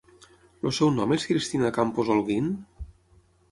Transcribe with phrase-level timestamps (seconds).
[0.69, 2.51] El seu nom és Cristina Campos Holguín?